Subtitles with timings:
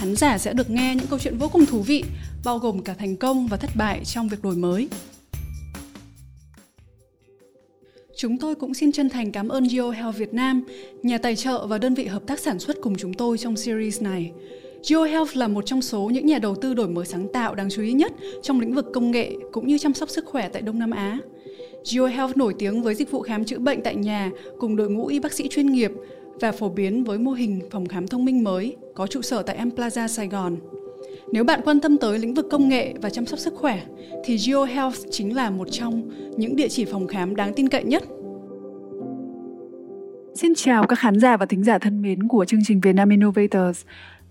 [0.00, 2.04] Khán giả sẽ được nghe những câu chuyện vô cùng thú vị,
[2.44, 4.88] bao gồm cả thành công và thất bại trong việc đổi mới.
[8.16, 10.64] Chúng tôi cũng xin chân thành cảm ơn GeoHealth Việt Nam,
[11.02, 14.02] nhà tài trợ và đơn vị hợp tác sản xuất cùng chúng tôi trong series
[14.02, 14.32] này.
[14.88, 17.82] GeoHealth là một trong số những nhà đầu tư đổi mới sáng tạo đáng chú
[17.82, 20.78] ý nhất trong lĩnh vực công nghệ cũng như chăm sóc sức khỏe tại Đông
[20.78, 21.18] Nam Á.
[21.92, 25.18] GeoHealth nổi tiếng với dịch vụ khám chữa bệnh tại nhà cùng đội ngũ y
[25.20, 25.90] bác sĩ chuyên nghiệp
[26.40, 29.64] và phổ biến với mô hình phòng khám thông minh mới có trụ sở tại
[29.64, 30.56] M Plaza Sài Gòn.
[31.32, 33.80] Nếu bạn quan tâm tới lĩnh vực công nghệ và chăm sóc sức khỏe,
[34.24, 38.02] thì GeoHealth chính là một trong những địa chỉ phòng khám đáng tin cậy nhất.
[40.34, 43.82] Xin chào các khán giả và thính giả thân mến của chương trình Vietnam Innovators.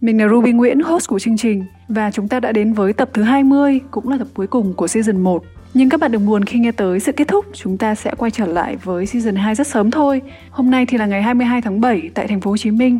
[0.01, 3.09] Mình là Ruby Nguyễn, host của chương trình và chúng ta đã đến với tập
[3.13, 5.44] thứ 20, cũng là tập cuối cùng của season 1.
[5.73, 8.31] Nhưng các bạn đừng buồn khi nghe tới sự kết thúc, chúng ta sẽ quay
[8.31, 10.22] trở lại với season 2 rất sớm thôi.
[10.50, 13.00] Hôm nay thì là ngày 22 tháng 7 tại thành phố Hồ Chí Minh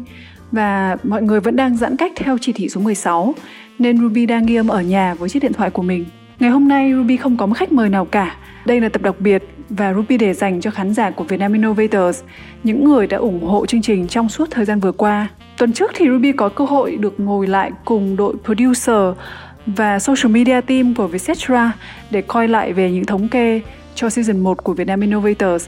[0.52, 3.34] và mọi người vẫn đang giãn cách theo chỉ thị số 16
[3.80, 6.06] nên Ruby đang ghi âm ở nhà với chiếc điện thoại của mình.
[6.40, 8.36] Ngày hôm nay Ruby không có một khách mời nào cả.
[8.66, 12.24] Đây là tập đặc biệt và Ruby để dành cho khán giả của Vietnam Innovators,
[12.64, 15.28] những người đã ủng hộ chương trình trong suốt thời gian vừa qua.
[15.58, 19.18] Tuần trước thì Ruby có cơ hội được ngồi lại cùng đội producer
[19.66, 21.72] và social media team của Vietcetera
[22.12, 23.62] để coi lại về những thống kê
[23.96, 25.68] cho season 1 của Vietnam Innovators.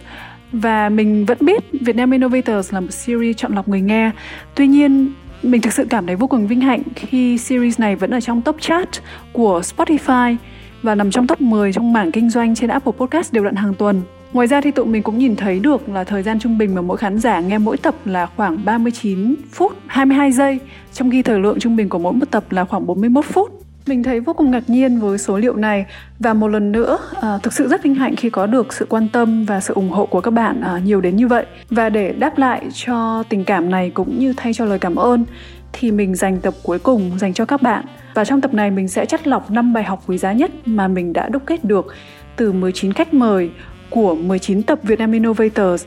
[0.51, 4.11] Và mình vẫn biết Vietnam Innovators là một series chọn lọc người nghe.
[4.55, 8.11] Tuy nhiên, mình thực sự cảm thấy vô cùng vinh hạnh khi series này vẫn
[8.11, 8.89] ở trong top chart
[9.31, 10.35] của Spotify
[10.81, 13.73] và nằm trong top 10 trong mảng kinh doanh trên Apple Podcast đều đặn hàng
[13.73, 14.01] tuần.
[14.33, 16.81] Ngoài ra thì tụi mình cũng nhìn thấy được là thời gian trung bình mà
[16.81, 20.59] mỗi khán giả nghe mỗi tập là khoảng 39 phút 22 giây,
[20.93, 23.60] trong khi thời lượng trung bình của mỗi một tập là khoảng 41 phút.
[23.87, 25.85] Mình thấy vô cùng ngạc nhiên với số liệu này
[26.19, 29.07] và một lần nữa à, thực sự rất vinh hạnh khi có được sự quan
[29.13, 31.45] tâm và sự ủng hộ của các bạn à, nhiều đến như vậy.
[31.69, 35.25] Và để đáp lại cho tình cảm này cũng như thay cho lời cảm ơn
[35.73, 37.85] thì mình dành tập cuối cùng dành cho các bạn.
[38.13, 40.87] Và trong tập này mình sẽ chắt lọc 5 bài học quý giá nhất mà
[40.87, 41.93] mình đã đúc kết được
[42.35, 43.49] từ 19 khách mời
[43.89, 45.85] của 19 tập Vietnam Innovators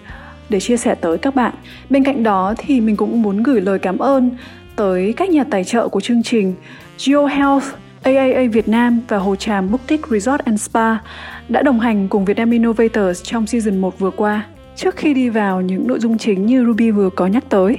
[0.49, 1.55] để chia sẻ tới các bạn.
[1.91, 4.31] Bên cạnh đó thì mình cũng muốn gửi lời cảm ơn
[4.77, 6.55] tới các nhà tài trợ của chương trình
[7.07, 7.65] GeoHealth,
[8.05, 10.97] AAA Việt Nam và Hồ Tràm Boutique Resort and Spa
[11.49, 14.47] đã đồng hành cùng Vietnam Innovators trong season 1 vừa qua.
[14.77, 17.79] Trước khi đi vào những nội dung chính như Ruby vừa có nhắc tới,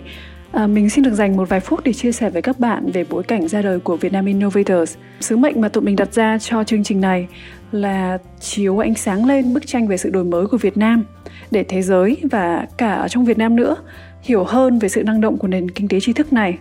[0.56, 3.06] À, mình xin được dành một vài phút để chia sẻ với các bạn về
[3.10, 4.96] bối cảnh ra đời của Vietnam Innovators.
[5.20, 7.28] Sứ mệnh mà tụi mình đặt ra cho chương trình này
[7.72, 11.06] là chiếu ánh sáng lên bức tranh về sự đổi mới của Việt Nam
[11.52, 13.76] để thế giới và cả ở trong Việt Nam nữa
[14.22, 16.58] hiểu hơn về sự năng động của nền kinh tế tri thức này.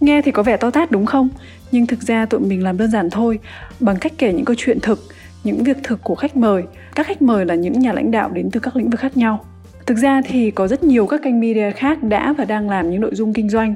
[0.00, 1.28] Nghe thì có vẻ to tát đúng không?
[1.74, 3.38] Nhưng thực ra tụi mình làm đơn giản thôi,
[3.80, 4.98] bằng cách kể những câu chuyện thực,
[5.44, 6.62] những việc thực của khách mời.
[6.94, 9.44] Các khách mời là những nhà lãnh đạo đến từ các lĩnh vực khác nhau.
[9.86, 13.00] Thực ra thì có rất nhiều các kênh media khác đã và đang làm những
[13.00, 13.74] nội dung kinh doanh.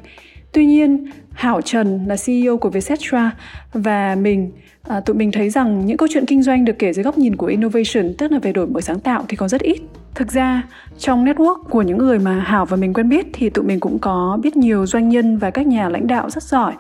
[0.53, 3.31] Tuy nhiên, Hảo Trần là CEO của Vietcetera
[3.73, 4.53] và mình
[4.89, 7.37] à, tụi mình thấy rằng những câu chuyện kinh doanh được kể dưới góc nhìn
[7.37, 9.79] của innovation, tức là về đổi mới sáng tạo thì còn rất ít.
[10.15, 10.63] Thực ra,
[10.99, 13.99] trong network của những người mà Hảo và mình quen biết thì tụi mình cũng
[13.99, 16.73] có biết nhiều doanh nhân và các nhà lãnh đạo rất giỏi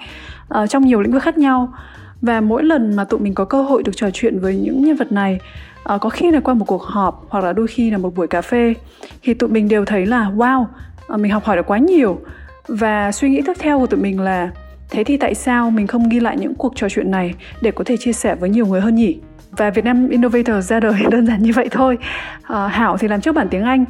[0.54, 1.72] uh, trong nhiều lĩnh vực khác nhau.
[2.22, 4.96] Và mỗi lần mà tụi mình có cơ hội được trò chuyện với những nhân
[4.96, 5.40] vật này
[5.94, 8.26] uh, có khi là qua một cuộc họp hoặc là đôi khi là một buổi
[8.26, 8.74] cà phê
[9.22, 10.64] thì tụi mình đều thấy là wow
[11.14, 12.20] uh, mình học hỏi được quá nhiều
[12.68, 14.50] và suy nghĩ tiếp theo của tụi mình là
[14.90, 17.84] thế thì tại sao mình không ghi lại những cuộc trò chuyện này để có
[17.84, 19.18] thể chia sẻ với nhiều người hơn nhỉ
[19.58, 21.98] và Việt Nam Innovator ra đời đơn giản như vậy thôi.
[22.42, 23.84] À, Hảo thì làm trước bản tiếng Anh.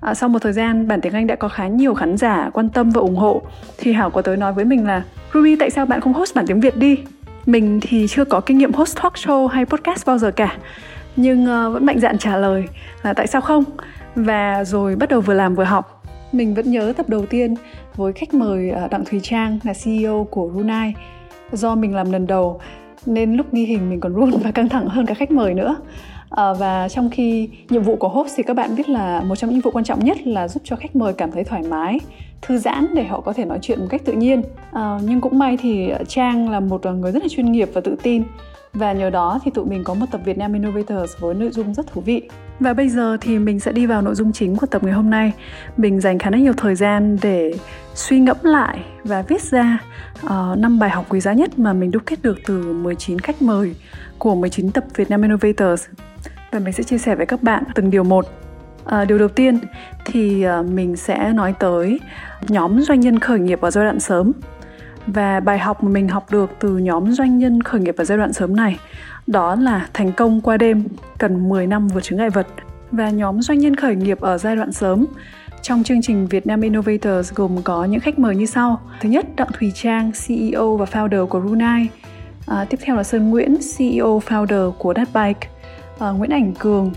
[0.00, 2.68] À, sau một thời gian bản tiếng Anh đã có khá nhiều khán giả quan
[2.68, 3.42] tâm và ủng hộ
[3.78, 5.02] thì Hảo có tới nói với mình là
[5.34, 6.98] Ruby tại sao bạn không host bản tiếng Việt đi?
[7.46, 10.56] Mình thì chưa có kinh nghiệm host talk show hay podcast bao giờ cả
[11.16, 12.64] nhưng uh, vẫn mạnh dạn trả lời
[13.02, 13.64] là tại sao không
[14.16, 15.93] và rồi bắt đầu vừa làm vừa học
[16.34, 17.54] mình vẫn nhớ tập đầu tiên
[17.96, 20.94] với khách mời à, đặng thùy trang là ceo của runai.
[21.52, 22.60] Do mình làm lần đầu
[23.06, 25.76] nên lúc ghi hình mình còn run và căng thẳng hơn cả khách mời nữa.
[26.30, 29.50] À, và trong khi nhiệm vụ của host thì các bạn biết là một trong
[29.50, 31.98] những nhiệm vụ quan trọng nhất là giúp cho khách mời cảm thấy thoải mái
[32.42, 34.42] thư giãn để họ có thể nói chuyện một cách tự nhiên.
[34.72, 37.96] À, nhưng cũng may thì trang là một người rất là chuyên nghiệp và tự
[38.02, 38.22] tin.
[38.72, 41.74] Và nhờ đó thì tụi mình có một tập Việt Nam Innovators với nội dung
[41.74, 42.22] rất thú vị.
[42.60, 45.10] Và bây giờ thì mình sẽ đi vào nội dung chính của tập ngày hôm
[45.10, 45.32] nay.
[45.76, 47.54] Mình dành khá là nhiều thời gian để
[47.94, 49.78] suy ngẫm lại và viết ra
[50.22, 53.18] ờ, uh, 5 bài học quý giá nhất mà mình đúc kết được từ 19
[53.18, 53.74] khách mời
[54.18, 55.86] của 19 tập Vietnam Innovators.
[56.50, 58.26] Và mình sẽ chia sẻ với các bạn từng điều một.
[58.84, 59.58] À, điều đầu tiên
[60.04, 62.00] thì uh, mình sẽ nói tới
[62.48, 64.32] nhóm doanh nhân khởi nghiệp ở giai đoạn sớm
[65.06, 68.18] và bài học mà mình học được từ nhóm doanh nhân khởi nghiệp ở giai
[68.18, 68.78] đoạn sớm này
[69.26, 70.84] đó là thành công qua đêm
[71.18, 72.46] cần 10 năm vượt chứng ngại vật
[72.90, 75.06] và nhóm doanh nhân khởi nghiệp ở giai đoạn sớm
[75.64, 78.80] trong chương trình Vietnam Innovators gồm có những khách mời như sau.
[79.00, 81.88] Thứ nhất, Đặng Thùy Trang, CEO và founder của Runai.
[82.46, 85.48] À, tiếp theo là Sơn Nguyễn, CEO founder của Datbike.
[85.98, 86.92] À, Nguyễn Ảnh Cường,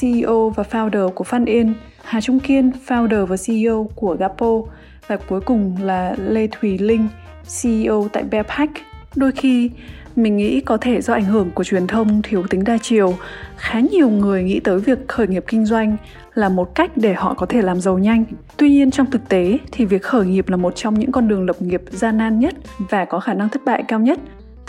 [0.00, 1.72] CEO và founder của FunIn.
[2.04, 4.60] Hà Trung Kiên, founder và CEO của Gapo.
[5.06, 7.08] Và cuối cùng là Lê Thùy Linh,
[7.62, 8.72] CEO tại Bearpack.
[9.16, 9.70] Đôi khi
[10.16, 13.14] mình nghĩ có thể do ảnh hưởng của truyền thông thiếu tính đa chiều,
[13.56, 15.96] khá nhiều người nghĩ tới việc khởi nghiệp kinh doanh
[16.34, 18.24] là một cách để họ có thể làm giàu nhanh.
[18.56, 21.46] Tuy nhiên trong thực tế thì việc khởi nghiệp là một trong những con đường
[21.46, 24.20] lập nghiệp gian nan nhất và có khả năng thất bại cao nhất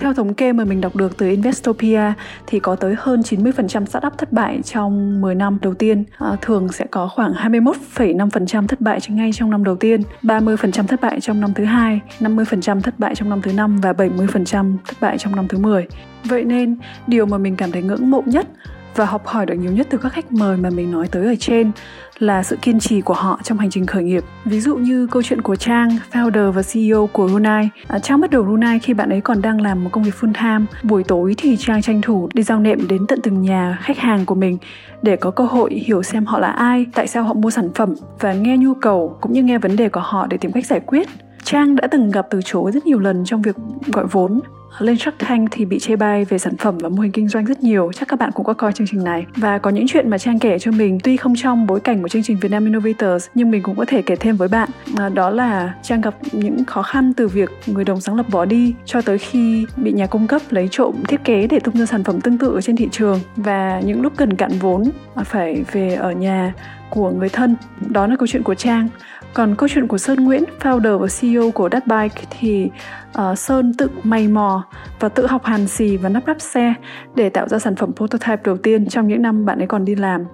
[0.01, 2.13] theo thống kê mà mình đọc được từ Investopia
[2.47, 6.03] thì có tới hơn 90% startup thất bại trong 10 năm đầu tiên.
[6.17, 11.01] À, thường sẽ có khoảng 21,5% thất bại ngay trong năm đầu tiên, 30% thất
[11.01, 14.97] bại trong năm thứ hai, 50% thất bại trong năm thứ năm và 70% thất
[15.01, 15.87] bại trong năm thứ 10.
[16.23, 16.77] Vậy nên,
[17.07, 18.47] điều mà mình cảm thấy ngưỡng mộ nhất
[18.95, 21.35] và học hỏi được nhiều nhất từ các khách mời mà mình nói tới ở
[21.39, 21.71] trên
[22.19, 24.23] là sự kiên trì của họ trong hành trình khởi nghiệp.
[24.45, 27.69] Ví dụ như câu chuyện của Trang, founder và CEO của Runai.
[27.87, 30.33] À, Trang bắt đầu Runai khi bạn ấy còn đang làm một công việc full
[30.33, 30.65] time.
[30.83, 34.25] Buổi tối thì Trang tranh thủ đi giao nệm đến tận từng nhà khách hàng
[34.25, 34.57] của mình
[35.01, 37.95] để có cơ hội hiểu xem họ là ai, tại sao họ mua sản phẩm
[38.19, 40.79] và nghe nhu cầu cũng như nghe vấn đề của họ để tìm cách giải
[40.79, 41.07] quyết.
[41.43, 43.55] Trang đã từng gặp từ chối rất nhiều lần trong việc
[43.93, 44.39] gọi vốn
[44.79, 47.45] lên Shark Tank thì bị chê bai về sản phẩm và mô hình kinh doanh
[47.45, 47.91] rất nhiều.
[47.95, 49.25] Chắc các bạn cũng có coi chương trình này.
[49.35, 52.07] Và có những chuyện mà trang kể cho mình, tuy không trong bối cảnh của
[52.07, 54.69] chương trình Vietnam Innovators, nhưng mình cũng có thể kể thêm với bạn.
[55.13, 58.73] Đó là trang gặp những khó khăn từ việc người đồng sáng lập bỏ đi,
[58.85, 62.03] cho tới khi bị nhà cung cấp lấy trộm thiết kế để tung ra sản
[62.03, 63.19] phẩm tương tự ở trên thị trường.
[63.35, 64.83] Và những lúc cần cạn vốn,
[65.25, 66.53] phải về ở nhà
[66.89, 67.55] của người thân.
[67.89, 68.87] Đó là câu chuyện của trang
[69.33, 72.69] còn câu chuyện của Sơn Nguyễn, founder và CEO của Datbike thì
[73.17, 74.65] uh, Sơn tự mày mò
[74.99, 76.73] và tự học hàn xì và nắp ráp xe
[77.15, 79.95] để tạo ra sản phẩm prototype đầu tiên trong những năm bạn ấy còn đi
[79.95, 80.25] làm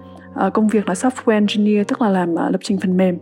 [0.46, 3.18] uh, công việc là software engineer tức là làm uh, lập trình phần mềm.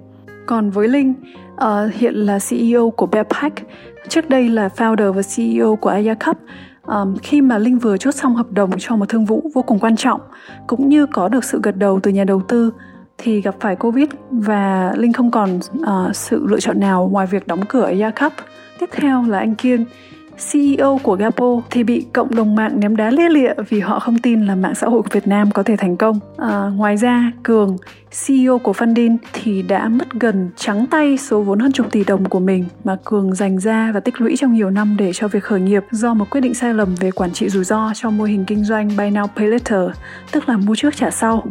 [0.47, 1.15] Còn với Linh,
[1.55, 3.67] uh, hiện là CEO của Bearpack,
[4.09, 6.37] trước đây là founder và CEO của Aya Cup,
[7.01, 9.79] Um, khi mà Linh vừa chốt xong hợp đồng cho một thương vụ vô cùng
[9.79, 10.21] quan trọng
[10.67, 12.73] cũng như có được sự gật đầu từ nhà đầu tư
[13.19, 17.47] thì gặp phải Covid và Linh không còn uh, sự lựa chọn nào ngoài việc
[17.47, 18.33] đóng cửa Air Cup.
[18.79, 19.85] Tiếp theo là anh Kiên,
[20.53, 24.19] CEO của Gapo thì bị cộng đồng mạng ném đá lia lịa vì họ không
[24.19, 26.21] tin là mạng xã hội của Việt Nam có thể thành công.
[26.37, 27.77] À, ngoài ra, Cường,
[28.27, 32.29] CEO của Fundin thì đã mất gần trắng tay số vốn hơn chục tỷ đồng
[32.29, 35.45] của mình mà Cường dành ra và tích lũy trong nhiều năm để cho việc
[35.45, 38.25] khởi nghiệp do một quyết định sai lầm về quản trị rủi ro trong mô
[38.25, 39.91] hình kinh doanh Buy Now Pay Later,
[40.33, 41.47] tức là mua trước trả sau.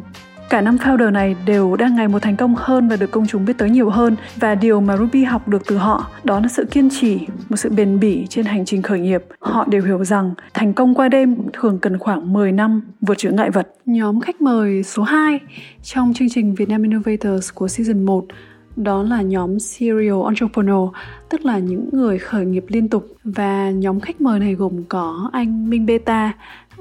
[0.49, 3.45] Cả năm founder này đều đang ngày một thành công hơn và được công chúng
[3.45, 6.65] biết tới nhiều hơn và điều mà Ruby học được từ họ đó là sự
[6.65, 7.19] kiên trì,
[7.49, 9.23] một sự bền bỉ trên hành trình khởi nghiệp.
[9.39, 13.35] Họ đều hiểu rằng thành công qua đêm thường cần khoảng 10 năm vượt chướng
[13.35, 13.67] ngại vật.
[13.85, 15.39] Nhóm khách mời số 2
[15.83, 18.25] trong chương trình Vietnam Innovators của season 1
[18.75, 20.89] đó là nhóm serial entrepreneur,
[21.29, 25.29] tức là những người khởi nghiệp liên tục và nhóm khách mời này gồm có
[25.33, 26.33] anh Minh Beta,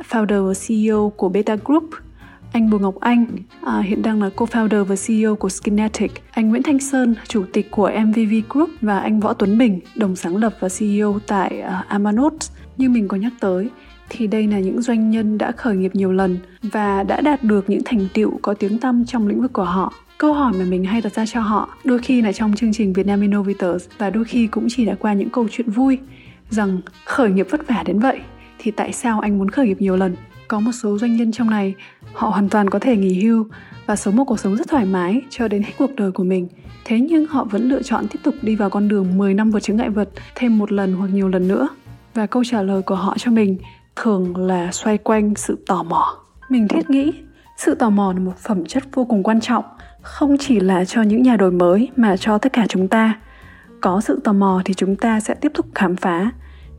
[0.09, 1.85] founder và CEO của Beta Group,
[2.55, 3.27] anh Bùi Ngọc Anh,
[3.63, 7.71] à, hiện đang là co-founder và CEO của Skinetic, anh Nguyễn Thanh Sơn, chủ tịch
[7.71, 11.79] của MVV Group và anh Võ Tuấn Bình, đồng sáng lập và CEO tại à,
[11.79, 12.33] uh, Amanot.
[12.77, 13.69] Như mình có nhắc tới,
[14.09, 17.71] thì đây là những doanh nhân đã khởi nghiệp nhiều lần và đã đạt được
[17.71, 19.93] những thành tựu có tiếng tăm trong lĩnh vực của họ.
[20.19, 22.93] Câu hỏi mà mình hay đặt ra cho họ, đôi khi là trong chương trình
[22.93, 25.99] Vietnam Innovators và đôi khi cũng chỉ đã qua những câu chuyện vui
[26.51, 28.21] rằng khởi nghiệp vất vả đến vậy
[28.59, 30.17] thì tại sao anh muốn khởi nghiệp nhiều lần?
[30.49, 31.75] Có một số doanh nhân trong này,
[32.15, 33.47] họ hoàn toàn có thể nghỉ hưu
[33.87, 36.49] và sống một cuộc sống rất thoải mái cho đến hết cuộc đời của mình.
[36.85, 39.61] Thế nhưng họ vẫn lựa chọn tiếp tục đi vào con đường 10 năm vượt
[39.61, 41.69] chứng ngại vật thêm một lần hoặc nhiều lần nữa.
[42.15, 43.59] Và câu trả lời của họ cho mình
[43.97, 46.17] thường là xoay quanh sự tò mò.
[46.49, 47.13] Mình thiết nghĩ
[47.57, 49.65] sự tò mò là một phẩm chất vô cùng quan trọng,
[50.03, 53.21] không chỉ là cho những nhà đổi mới mà cho tất cả chúng ta.
[53.81, 56.31] Có sự tò mò thì chúng ta sẽ tiếp tục khám phá,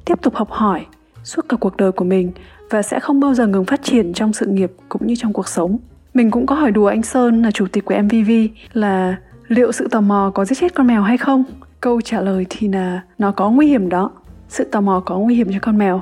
[0.05, 0.85] tiếp tục học hỏi
[1.23, 2.31] suốt cả cuộc đời của mình
[2.69, 5.47] và sẽ không bao giờ ngừng phát triển trong sự nghiệp cũng như trong cuộc
[5.47, 5.77] sống.
[6.13, 8.31] Mình cũng có hỏi đùa anh Sơn là chủ tịch của MVV
[8.73, 9.15] là
[9.47, 11.43] liệu sự tò mò có giết chết con mèo hay không?
[11.81, 14.11] Câu trả lời thì là nó có nguy hiểm đó.
[14.49, 16.01] Sự tò mò có nguy hiểm cho con mèo.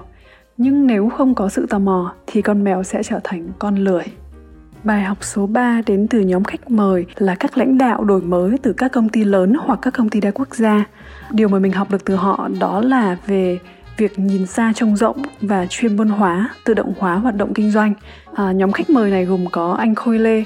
[0.58, 4.04] Nhưng nếu không có sự tò mò thì con mèo sẽ trở thành con lười.
[4.84, 8.58] Bài học số 3 đến từ nhóm khách mời là các lãnh đạo đổi mới
[8.58, 10.86] từ các công ty lớn hoặc các công ty đa quốc gia.
[11.32, 13.60] Điều mà mình học được từ họ đó là về
[13.98, 17.72] việc nhìn xa trông rộng và chuyên môn hóa, tự động hóa hoạt động kinh
[17.72, 17.94] doanh.
[18.34, 20.44] À, nhóm khách mời này gồm có anh Khôi Lê,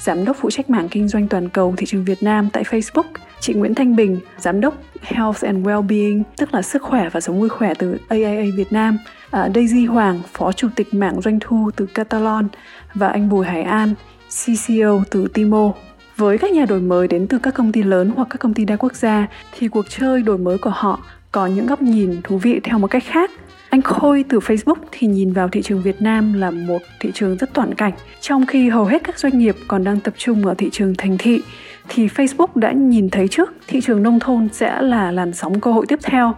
[0.00, 3.04] giám đốc phụ trách mảng kinh doanh toàn cầu thị trường Việt Nam tại Facebook,
[3.40, 7.40] chị Nguyễn Thanh Bình, giám đốc Health and Wellbeing, tức là sức khỏe và sống
[7.40, 8.98] vui khỏe từ AIA Việt Nam,
[9.30, 12.48] à, Daisy Hoàng, phó chủ tịch mảng doanh thu từ catalon
[12.94, 13.94] và anh Bùi Hải An,
[14.28, 15.72] CCO từ Timo.
[16.16, 18.64] Với các nhà đổi mới đến từ các công ty lớn hoặc các công ty
[18.64, 19.26] đa quốc gia
[19.58, 21.00] thì cuộc chơi đổi mới của họ
[21.32, 23.30] có những góc nhìn thú vị theo một cách khác
[23.70, 27.36] anh Khôi từ Facebook thì nhìn vào thị trường Việt Nam là một thị trường
[27.36, 27.92] rất toàn cảnh.
[28.20, 31.18] Trong khi hầu hết các doanh nghiệp còn đang tập trung ở thị trường thành
[31.18, 31.42] thị,
[31.88, 35.72] thì Facebook đã nhìn thấy trước thị trường nông thôn sẽ là làn sóng cơ
[35.72, 36.34] hội tiếp theo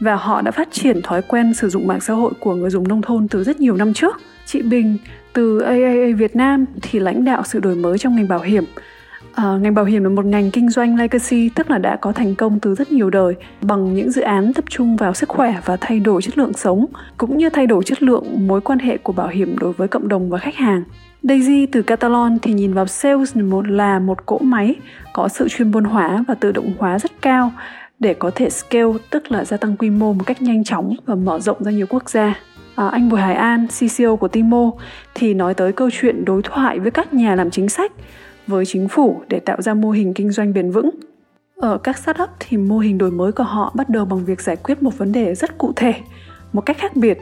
[0.00, 2.88] và họ đã phát triển thói quen sử dụng mạng xã hội của người dùng
[2.88, 4.20] nông thôn từ rất nhiều năm trước.
[4.46, 4.98] Chị Bình
[5.32, 8.64] từ AAA Việt Nam thì lãnh đạo sự đổi mới trong ngành bảo hiểm
[9.36, 12.34] À, ngành bảo hiểm là một ngành kinh doanh legacy, tức là đã có thành
[12.34, 15.76] công từ rất nhiều đời bằng những dự án tập trung vào sức khỏe và
[15.80, 19.12] thay đổi chất lượng sống, cũng như thay đổi chất lượng mối quan hệ của
[19.12, 20.82] bảo hiểm đối với cộng đồng và khách hàng.
[21.22, 24.74] Daisy từ Catalan thì nhìn vào sales một là một cỗ máy
[25.12, 27.52] có sự chuyên môn hóa và tự động hóa rất cao
[27.98, 31.14] để có thể scale, tức là gia tăng quy mô một cách nhanh chóng và
[31.14, 32.34] mở rộng ra nhiều quốc gia.
[32.74, 34.72] À, anh Bùi Hải An, CCO của Timo,
[35.14, 37.92] thì nói tới câu chuyện đối thoại với các nhà làm chính sách
[38.46, 40.90] với chính phủ để tạo ra mô hình kinh doanh bền vững.
[41.56, 44.56] Ở các startup thì mô hình đổi mới của họ bắt đầu bằng việc giải
[44.56, 45.94] quyết một vấn đề rất cụ thể,
[46.52, 47.18] một cách khác biệt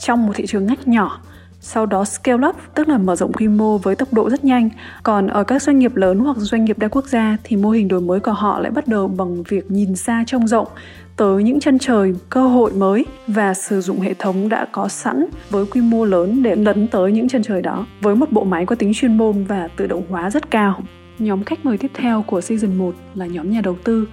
[0.00, 1.20] trong một thị trường ngách nhỏ
[1.60, 4.68] sau đó scale up, tức là mở rộng quy mô với tốc độ rất nhanh.
[5.02, 7.88] Còn ở các doanh nghiệp lớn hoặc doanh nghiệp đa quốc gia thì mô hình
[7.88, 10.68] đổi mới của họ lại bắt đầu bằng việc nhìn xa trông rộng,
[11.16, 15.26] tới những chân trời, cơ hội mới và sử dụng hệ thống đã có sẵn
[15.50, 18.66] với quy mô lớn để lấn tới những chân trời đó, với một bộ máy
[18.66, 20.80] có tính chuyên môn và tự động hóa rất cao.
[21.18, 24.08] Nhóm khách mời tiếp theo của season 1 là nhóm nhà đầu tư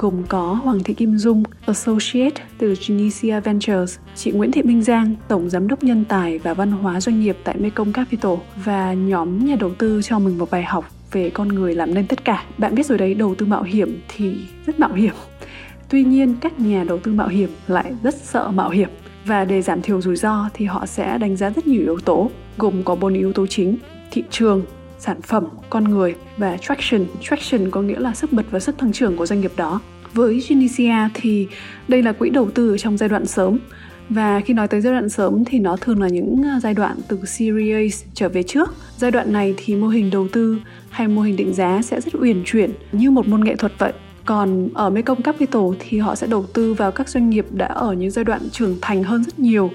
[0.00, 5.14] gồm có Hoàng Thị Kim Dung, Associate từ Genesia Ventures, chị Nguyễn Thị Minh Giang,
[5.28, 8.32] Tổng Giám đốc Nhân tài và Văn hóa Doanh nghiệp tại Mekong Capital
[8.64, 12.06] và nhóm nhà đầu tư cho mình một bài học về con người làm nên
[12.06, 12.44] tất cả.
[12.58, 14.34] Bạn biết rồi đấy, đầu tư mạo hiểm thì
[14.66, 15.14] rất mạo hiểm.
[15.88, 18.88] Tuy nhiên, các nhà đầu tư mạo hiểm lại rất sợ mạo hiểm
[19.24, 22.30] và để giảm thiểu rủi ro thì họ sẽ đánh giá rất nhiều yếu tố,
[22.58, 23.76] gồm có bốn yếu tố chính:
[24.10, 24.62] thị trường,
[25.00, 27.06] sản phẩm, con người và traction.
[27.20, 29.80] Traction có nghĩa là sức bật và sức tăng trưởng của doanh nghiệp đó.
[30.14, 31.48] Với Genesia thì
[31.88, 33.58] đây là quỹ đầu tư trong giai đoạn sớm
[34.08, 36.96] và khi nói tới giai đoạn sớm thì nó thường là những ờ, giai đoạn
[37.08, 38.74] từ Series A trở về trước.
[38.96, 40.58] Giai đoạn này thì mô hình đầu tư
[40.90, 43.92] hay mô hình định giá sẽ rất uyển chuyển như một môn nghệ thuật vậy.
[44.24, 47.92] Còn ở Mekong Capital thì họ sẽ đầu tư vào các doanh nghiệp đã ở
[47.92, 49.70] những giai đoạn trưởng thành hơn rất nhiều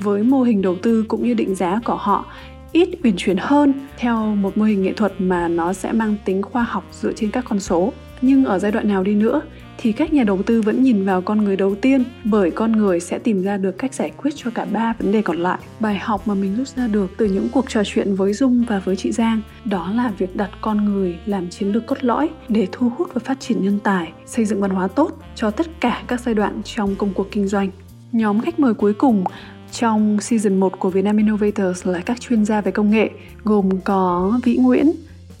[0.00, 2.26] với mô hình đầu tư cũng như định giá của họ
[2.72, 6.42] ít uyển chuyển hơn theo một mô hình nghệ thuật mà nó sẽ mang tính
[6.42, 9.42] khoa học dựa trên các con số nhưng ở giai đoạn nào đi nữa
[9.82, 13.00] thì các nhà đầu tư vẫn nhìn vào con người đầu tiên bởi con người
[13.00, 15.58] sẽ tìm ra được cách giải quyết cho cả ba vấn đề còn lại.
[15.80, 18.78] Bài học mà mình rút ra được từ những cuộc trò chuyện với Dung và
[18.78, 22.66] với chị Giang đó là việc đặt con người làm chiến lược cốt lõi để
[22.72, 26.02] thu hút và phát triển nhân tài, xây dựng văn hóa tốt cho tất cả
[26.06, 27.70] các giai đoạn trong công cuộc kinh doanh.
[28.12, 29.24] Nhóm khách mời cuối cùng
[29.72, 33.10] trong season 1 của Vietnam Innovators là các chuyên gia về công nghệ
[33.44, 34.92] gồm có Vĩ Nguyễn,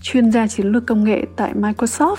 [0.02, 2.16] chuyên gia chiến lược công nghệ tại Microsoft,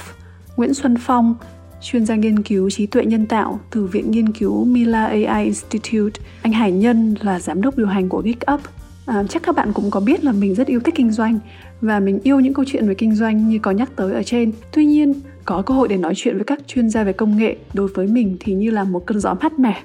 [0.58, 1.36] Nguyễn Xuân Phong,
[1.82, 6.22] chuyên gia nghiên cứu trí tuệ nhân tạo từ Viện Nghiên cứu Mila AI Institute.
[6.42, 8.62] Anh Hải Nhân là giám đốc điều hành của GeekUp.
[9.06, 11.40] À, chắc các bạn cũng có biết là mình rất yêu thích kinh doanh
[11.82, 14.52] và mình yêu những câu chuyện về kinh doanh như có nhắc tới ở trên.
[14.72, 15.14] Tuy nhiên,
[15.46, 18.08] có cơ hội để nói chuyện với các chuyên gia về công nghệ đối với
[18.08, 19.84] mình thì như là một cơn gió mát mẻ,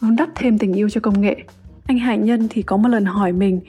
[0.00, 1.36] vun đắp thêm tình yêu cho công nghệ.
[1.88, 3.60] Anh Hải Nhân thì có một lần hỏi mình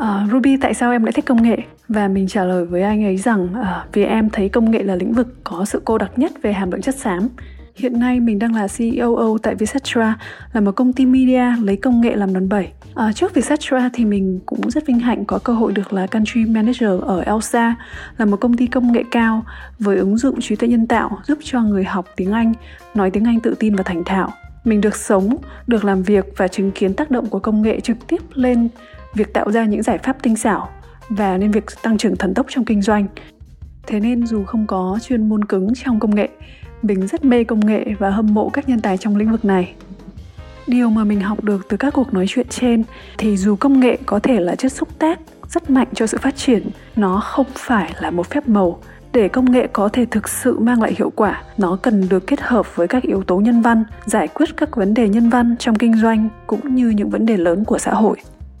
[0.00, 1.56] uh, Ruby tại sao em lại thích công nghệ
[1.88, 4.94] và mình trả lời với anh ấy rằng uh, vì em thấy công nghệ là
[4.94, 7.28] lĩnh vực có sự cô đặc nhất về hàm lượng chất xám
[7.76, 10.18] Hiện nay mình đang là CEO tại Vietcetera,
[10.52, 12.68] là một công ty media lấy công nghệ làm đòn bẩy.
[12.94, 16.44] À, trước Vietcetera thì mình cũng rất vinh hạnh có cơ hội được là Country
[16.44, 17.74] Manager ở Elsa,
[18.18, 19.42] là một công ty công nghệ cao
[19.78, 22.52] với ứng dụng trí tuệ nhân tạo giúp cho người học tiếng Anh,
[22.94, 24.32] nói tiếng Anh tự tin và thành thạo.
[24.64, 27.96] Mình được sống, được làm việc và chứng kiến tác động của công nghệ trực
[28.06, 28.68] tiếp lên
[29.14, 30.68] việc tạo ra những giải pháp tinh xảo
[31.08, 33.06] và nên việc tăng trưởng thần tốc trong kinh doanh.
[33.86, 36.28] Thế nên dù không có chuyên môn cứng trong công nghệ,
[36.82, 39.74] mình rất mê công nghệ và hâm mộ các nhân tài trong lĩnh vực này.
[40.66, 42.84] Điều mà mình học được từ các cuộc nói chuyện trên
[43.18, 46.36] thì dù công nghệ có thể là chất xúc tác rất mạnh cho sự phát
[46.36, 48.80] triển, nó không phải là một phép màu.
[49.14, 52.40] Để công nghệ có thể thực sự mang lại hiệu quả, nó cần được kết
[52.40, 55.74] hợp với các yếu tố nhân văn, giải quyết các vấn đề nhân văn trong
[55.74, 58.16] kinh doanh cũng như những vấn đề lớn của xã hội.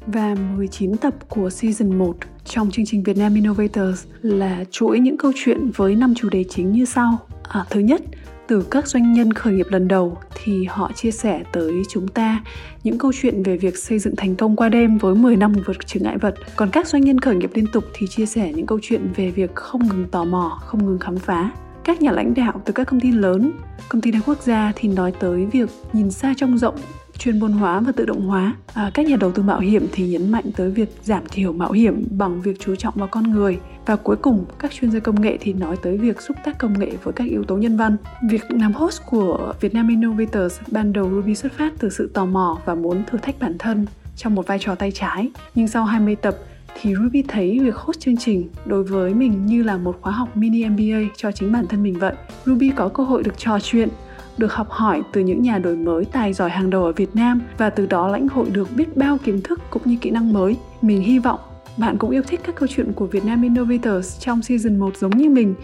[0.06, 5.16] và 19 tập của Season 1 trong chương trình Việt Nam Innovators là chuỗi những
[5.16, 7.18] câu chuyện với năm chủ đề chính như sau.
[7.48, 8.02] À, thứ nhất,
[8.48, 12.44] từ các doanh nhân khởi nghiệp lần đầu thì họ chia sẻ tới chúng ta
[12.82, 15.86] những câu chuyện về việc xây dựng thành công qua đêm với 10 năm vượt
[15.86, 16.34] chướng ngại vật.
[16.56, 19.30] Còn các doanh nhân khởi nghiệp liên tục thì chia sẻ những câu chuyện về
[19.30, 21.50] việc không ngừng tò mò, không ngừng khám phá.
[21.84, 23.52] Các nhà lãnh đạo từ các công ty lớn,
[23.88, 26.74] công ty đa quốc gia thì nói tới việc nhìn xa trông rộng
[27.18, 28.56] chuyên môn hóa và tự động hóa.
[28.74, 31.72] À, các nhà đầu tư mạo hiểm thì nhấn mạnh tới việc giảm thiểu mạo
[31.72, 33.58] hiểm bằng việc chú trọng vào con người.
[33.86, 36.78] Và cuối cùng các chuyên gia công nghệ thì nói tới việc xúc tác công
[36.78, 37.96] nghệ với các yếu tố nhân văn.
[38.30, 42.58] Việc làm host của Vietnam Innovators ban đầu Ruby xuất phát từ sự tò mò
[42.64, 45.30] và muốn thử thách bản thân trong một vai trò tay trái.
[45.54, 46.36] Nhưng sau 20 tập
[46.80, 50.36] thì Ruby thấy việc host chương trình đối với mình như là một khóa học
[50.36, 52.14] mini MBA cho chính bản thân mình vậy.
[52.44, 53.88] Ruby có cơ hội được trò chuyện
[54.38, 57.40] được học hỏi từ những nhà đổi mới tài giỏi hàng đầu ở Việt Nam
[57.58, 60.56] và từ đó lãnh hội được biết bao kiến thức cũng như kỹ năng mới.
[60.82, 61.40] Mình hy vọng
[61.76, 65.16] bạn cũng yêu thích các câu chuyện của Việt Nam Innovators trong season 1 giống
[65.18, 65.54] như mình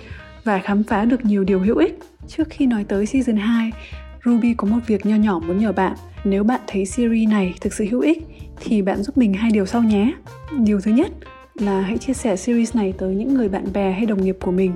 [0.44, 1.98] và khám phá được nhiều điều hữu ích.
[2.28, 3.72] Trước khi nói tới season 2,
[4.24, 5.94] Ruby có một việc nho nhỏ muốn nhờ bạn.
[6.24, 8.26] Nếu bạn thấy series này thực sự hữu ích
[8.60, 10.12] thì bạn giúp mình hai điều sau nhé.
[10.58, 11.12] Điều thứ nhất
[11.54, 14.52] là hãy chia sẻ series này tới những người bạn bè hay đồng nghiệp của
[14.52, 14.72] mình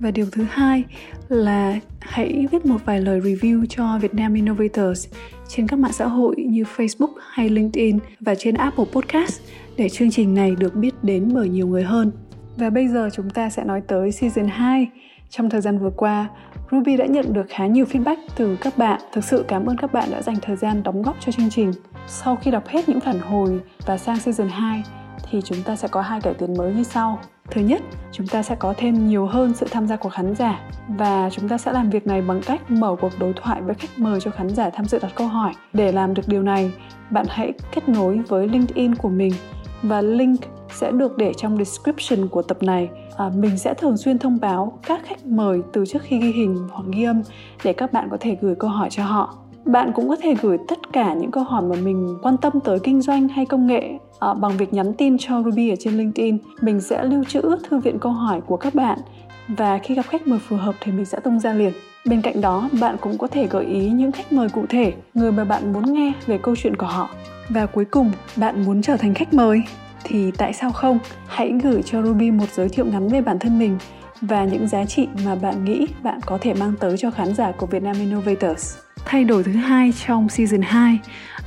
[0.00, 0.84] và điều thứ hai
[1.28, 5.08] là hãy viết một vài lời review cho Vietnam Innovators
[5.48, 9.40] trên các mạng xã hội như Facebook hay LinkedIn và trên Apple Podcast
[9.76, 12.12] để chương trình này được biết đến bởi nhiều người hơn.
[12.56, 14.88] Và bây giờ chúng ta sẽ nói tới season 2.
[15.30, 16.28] Trong thời gian vừa qua,
[16.70, 19.00] Ruby đã nhận được khá nhiều feedback từ các bạn.
[19.12, 21.72] Thực sự cảm ơn các bạn đã dành thời gian đóng góp cho chương trình.
[22.06, 24.82] Sau khi đọc hết những phản hồi và sang season 2
[25.30, 28.42] thì chúng ta sẽ có hai cải tiến mới như sau thứ nhất chúng ta
[28.42, 31.72] sẽ có thêm nhiều hơn sự tham gia của khán giả và chúng ta sẽ
[31.72, 34.70] làm việc này bằng cách mở cuộc đối thoại với khách mời cho khán giả
[34.70, 35.52] tham dự đặt câu hỏi.
[35.72, 36.72] Để làm được điều này
[37.10, 39.32] bạn hãy kết nối với linkedin của mình
[39.82, 40.40] và link
[40.72, 42.88] sẽ được để trong description của tập này.
[43.16, 46.68] À, mình sẽ thường xuyên thông báo các khách mời từ trước khi ghi hình
[46.72, 47.22] hoặc ghi âm
[47.64, 49.38] để các bạn có thể gửi câu hỏi cho họ.
[49.64, 52.78] Bạn cũng có thể gửi tất cả những câu hỏi mà mình quan tâm tới
[52.78, 56.38] kinh doanh hay công nghệ à, bằng việc nhắn tin cho Ruby ở trên LinkedIn.
[56.60, 58.98] Mình sẽ lưu trữ thư viện câu hỏi của các bạn
[59.48, 61.72] và khi gặp khách mời phù hợp thì mình sẽ tung ra liền.
[62.06, 65.32] Bên cạnh đó, bạn cũng có thể gợi ý những khách mời cụ thể, người
[65.32, 67.10] mà bạn muốn nghe về câu chuyện của họ.
[67.48, 69.62] Và cuối cùng, bạn muốn trở thành khách mời
[70.04, 70.98] thì tại sao không?
[71.26, 73.78] Hãy gửi cho Ruby một giới thiệu ngắn về bản thân mình
[74.20, 77.52] và những giá trị mà bạn nghĩ bạn có thể mang tới cho khán giả
[77.52, 78.89] của Vietnam Innovators.
[79.04, 80.98] Thay đổi thứ hai trong season 2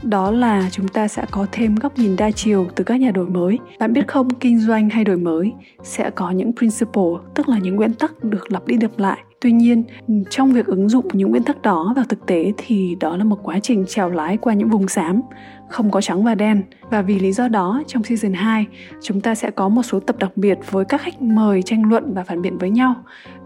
[0.03, 3.25] đó là chúng ta sẽ có thêm góc nhìn đa chiều từ các nhà đổi
[3.25, 3.59] mới.
[3.79, 7.75] Bạn biết không, kinh doanh hay đổi mới sẽ có những principle, tức là những
[7.75, 9.19] nguyên tắc được lặp đi lặp lại.
[9.41, 9.83] Tuy nhiên,
[10.29, 13.39] trong việc ứng dụng những nguyên tắc đó vào thực tế thì đó là một
[13.43, 15.21] quá trình trèo lái qua những vùng xám,
[15.69, 16.63] không có trắng và đen.
[16.89, 18.65] Và vì lý do đó, trong season 2,
[19.01, 22.13] chúng ta sẽ có một số tập đặc biệt với các khách mời tranh luận
[22.13, 22.95] và phản biện với nhau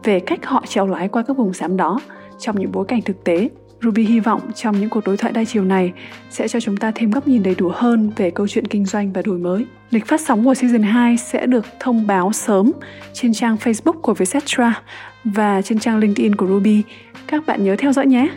[0.03, 1.99] về cách họ trèo lái qua các vùng xám đó
[2.39, 3.49] trong những bối cảnh thực tế
[3.81, 5.93] Ruby hy vọng trong những cuộc đối thoại đa chiều này
[6.29, 9.13] sẽ cho chúng ta thêm góc nhìn đầy đủ hơn về câu chuyện kinh doanh
[9.13, 9.65] và đổi mới.
[9.89, 12.71] Lịch phát sóng của season 2 sẽ được thông báo sớm
[13.13, 14.81] trên trang Facebook của Vietcetera
[15.23, 16.81] và trên trang LinkedIn của Ruby.
[17.27, 18.29] Các bạn nhớ theo dõi nhé!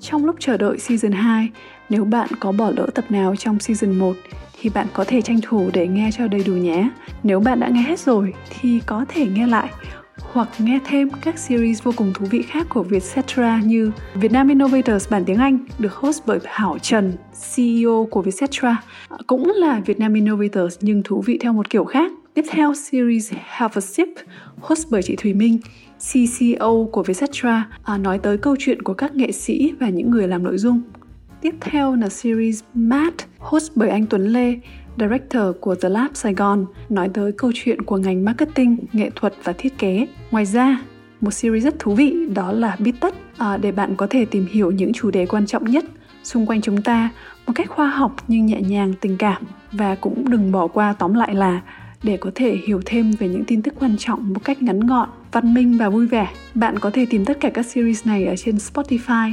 [0.00, 1.48] Trong lúc chờ đợi season 2,
[1.88, 4.16] nếu bạn có bỏ lỡ tập nào trong season 1
[4.60, 6.88] thì bạn có thể tranh thủ để nghe cho đầy đủ nhé.
[7.22, 9.68] Nếu bạn đã nghe hết rồi thì có thể nghe lại
[10.34, 15.10] hoặc nghe thêm các series vô cùng thú vị khác của Vietcetera như Vietnam Innovators
[15.10, 17.12] bản tiếng Anh được host bởi Hảo Trần,
[17.56, 18.82] CEO của Vietcetera,
[19.26, 22.12] cũng là Vietnam Innovators nhưng thú vị theo một kiểu khác.
[22.34, 24.08] Tiếp theo series Have a Sip
[24.60, 25.58] host bởi chị Thùy Minh,
[25.98, 30.28] CCO của Vietcetera à, nói tới câu chuyện của các nghệ sĩ và những người
[30.28, 30.82] làm nội dung.
[31.40, 34.54] Tiếp theo là series Mad host bởi anh Tuấn Lê,
[34.98, 39.34] Director của The Lab Sài Gòn, nói tới câu chuyện của ngành marketing, nghệ thuật
[39.44, 40.06] và thiết kế.
[40.30, 40.82] Ngoài ra,
[41.20, 44.46] một series rất thú vị đó là Bít Tất à, để bạn có thể tìm
[44.50, 45.84] hiểu những chủ đề quan trọng nhất
[46.22, 47.10] xung quanh chúng ta
[47.46, 51.14] một cách khoa học nhưng nhẹ nhàng tình cảm và cũng đừng bỏ qua tóm
[51.14, 51.60] lại là
[52.02, 55.08] để có thể hiểu thêm về những tin tức quan trọng một cách ngắn gọn,
[55.32, 56.28] văn minh và vui vẻ.
[56.54, 59.32] Bạn có thể tìm tất cả các series này ở trên Spotify,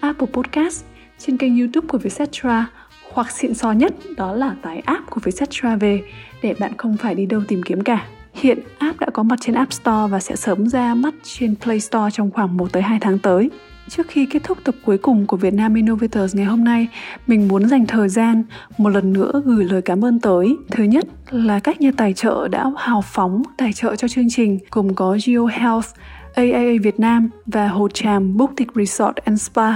[0.00, 0.84] Apple Podcast,
[1.18, 2.66] trên kênh YouTube của Vietcetera
[3.12, 6.02] hoặc xịn sò nhất đó là tải app của Vietcetera về
[6.42, 8.06] để bạn không phải đi đâu tìm kiếm cả.
[8.34, 11.80] Hiện app đã có mặt trên App Store và sẽ sớm ra mắt trên Play
[11.80, 13.50] Store trong khoảng 1 tới 2 tháng tới.
[13.88, 16.88] Trước khi kết thúc tập cuối cùng của Việt Nam Innovators ngày hôm nay,
[17.26, 18.42] mình muốn dành thời gian
[18.78, 20.56] một lần nữa gửi lời cảm ơn tới.
[20.70, 24.58] Thứ nhất là các nhà tài trợ đã hào phóng tài trợ cho chương trình,
[24.70, 25.86] gồm có Geo Health,
[26.34, 29.72] AAA Việt Nam và Hồ Tràm Boutique Resort and Spa.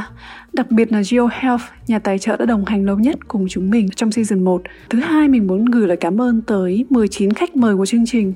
[0.55, 3.89] Đặc biệt là GeoHealth, nhà tài trợ đã đồng hành lâu nhất cùng chúng mình
[3.97, 4.63] trong season 1.
[4.91, 8.33] Thứ hai, mình muốn gửi lời cảm ơn tới 19 khách mời của chương trình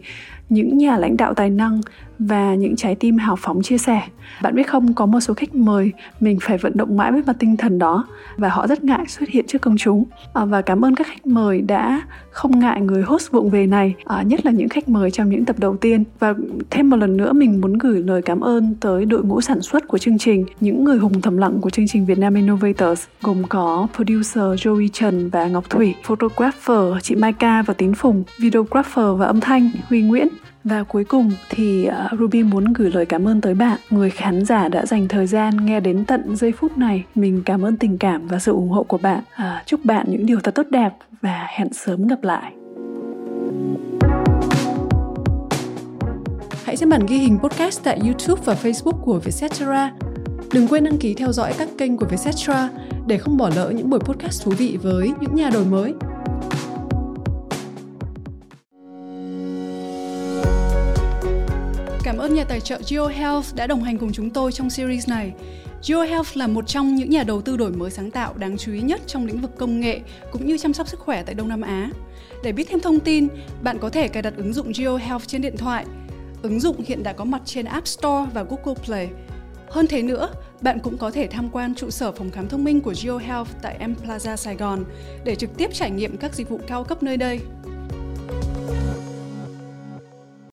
[0.49, 1.81] những nhà lãnh đạo tài năng
[2.19, 4.03] và những trái tim hào phóng chia sẻ.
[4.43, 7.37] Bạn biết không, có một số khách mời mình phải vận động mãi với mặt
[7.39, 10.05] tinh thần đó và họ rất ngại xuất hiện trước công chúng.
[10.35, 13.95] À, và cảm ơn các khách mời đã không ngại người host vụng về này,
[14.05, 16.05] à, nhất là những khách mời trong những tập đầu tiên.
[16.19, 16.35] Và
[16.71, 19.89] thêm một lần nữa mình muốn gửi lời cảm ơn tới đội ngũ sản xuất
[19.89, 23.43] của chương trình, những người hùng thầm lặng của chương trình Việt Nam Innovators, gồm
[23.49, 29.05] có producer Joey Trần và Ngọc Thủy, photographer chị Mai Ca và Tín Phùng, videographer
[29.17, 30.29] và âm thanh Huy Nguyễn,
[30.65, 34.45] và cuối cùng thì à, Ruby muốn gửi lời cảm ơn tới bạn, người khán
[34.45, 37.05] giả đã dành thời gian nghe đến tận giây phút này.
[37.15, 39.21] Mình cảm ơn tình cảm và sự ủng hộ của bạn.
[39.35, 40.91] À, chúc bạn những điều thật tốt đẹp
[41.23, 42.53] và hẹn sớm gặp lại.
[46.65, 49.93] Hãy xem bản ghi hình podcast tại YouTube và Facebook của Vietcetera.
[50.53, 52.71] Đừng quên đăng ký theo dõi các kênh của Vietcetera
[53.07, 55.95] để không bỏ lỡ những buổi podcast thú vị với những nhà đổi mới.
[62.05, 65.33] Cảm ơn nhà tài trợ GeoHealth đã đồng hành cùng chúng tôi trong series này.
[65.89, 68.81] GeoHealth là một trong những nhà đầu tư đổi mới sáng tạo đáng chú ý
[68.81, 70.01] nhất trong lĩnh vực công nghệ
[70.33, 71.91] cũng như chăm sóc sức khỏe tại Đông Nam Á.
[72.43, 73.29] Để biết thêm thông tin,
[73.63, 75.85] bạn có thể cài đặt ứng dụng GeoHealth trên điện thoại.
[76.43, 79.09] Ứng dụng hiện đã có mặt trên App Store và Google Play.
[79.71, 82.81] Hơn thế nữa, bạn cũng có thể tham quan trụ sở phòng khám thông minh
[82.81, 84.85] của GeoHealth tại M Plaza Sài Gòn
[85.25, 87.41] để trực tiếp trải nghiệm các dịch vụ cao cấp nơi đây.